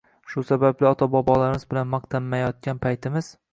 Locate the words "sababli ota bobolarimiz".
0.51-1.67